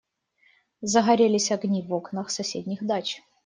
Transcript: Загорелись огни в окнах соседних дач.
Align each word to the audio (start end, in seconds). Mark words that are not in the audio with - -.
Загорелись 0.81 1.51
огни 1.51 1.83
в 1.83 1.93
окнах 1.93 2.31
соседних 2.31 2.83
дач. 2.83 3.21